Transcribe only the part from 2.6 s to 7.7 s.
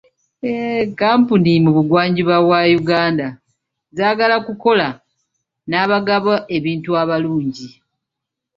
Uganda zaagala kukola n'abagaba ebintu abalungi.